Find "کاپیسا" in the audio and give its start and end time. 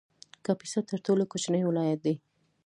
0.45-0.79